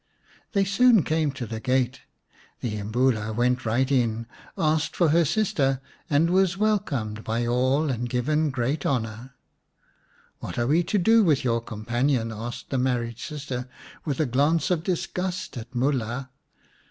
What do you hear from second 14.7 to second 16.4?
of disgust at 'Mulha.